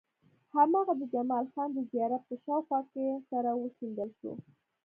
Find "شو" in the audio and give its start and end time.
4.19-4.31